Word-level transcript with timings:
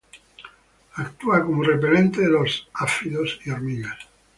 Actúa 1.03 1.45
como 1.45 1.61
repelente 1.61 2.21
de 2.21 2.29
los 2.31 2.67
áfidos 2.73 3.39
y 3.45 3.51
hormigas. 3.51 3.99